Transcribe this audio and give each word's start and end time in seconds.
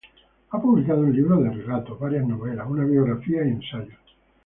Ha 0.49 0.59
publicado 0.59 1.01
un 1.01 1.13
libros 1.15 1.43
de 1.43 1.51
relatos, 1.51 1.99
varias 1.99 2.25
novelas, 2.25 2.65
una 2.67 2.85
biografía 2.85 3.45
y 3.45 3.49
ensayos. 3.49 3.99